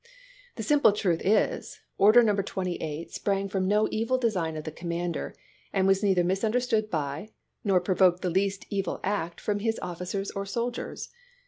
The 0.55 0.63
simple 0.63 0.93
truth 0.93 1.21
is. 1.23 1.79
Order 1.99 2.23
No. 2.23 2.35
28 2.35 3.11
sprang 3.11 3.47
from 3.49 3.67
no 3.67 3.87
evil 3.91 4.17
design 4.17 4.57
of 4.57 4.63
the 4.63 4.71
commander, 4.71 5.35
and 5.71 5.85
was 5.85 6.01
neither 6.01 6.23
misunderstood 6.23 6.89
by, 6.89 7.29
nor 7.63 7.79
provoked 7.79 8.23
the 8.23 8.31
least 8.31 8.65
evil 8.71 8.99
act 9.03 9.39
from, 9.39 9.59
his 9.59 9.77
officers 9.83 10.31
or 10.31 10.43
soldiers. 10.43 11.09